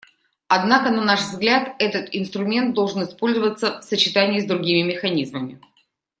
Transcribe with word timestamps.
Однако, 0.47 0.89
на 0.89 1.03
наш 1.05 1.19
взгляд, 1.21 1.75
этот 1.77 2.09
инструмент 2.13 2.73
должен 2.73 3.03
использоваться 3.03 3.81
в 3.81 3.83
сочетании 3.83 4.39
с 4.39 4.45
другими 4.47 4.81
механизмами. 4.93 5.61